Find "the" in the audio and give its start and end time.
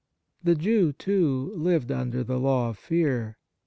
0.43-0.55, 2.23-2.39